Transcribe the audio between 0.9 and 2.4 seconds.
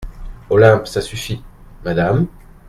suffit, Madame…